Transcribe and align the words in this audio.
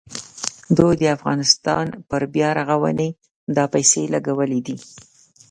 دوی 0.77 0.93
د 1.01 1.03
افغانستان 1.17 1.85
پر 2.09 2.21
بیارغونه 2.33 3.07
دا 3.55 3.65
پیسې 3.73 4.01
لګولې 4.13 4.59
دي. 4.65 4.77